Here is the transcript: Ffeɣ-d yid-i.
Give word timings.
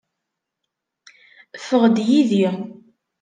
Ffeɣ-d 1.63 1.97
yid-i. 2.07 2.47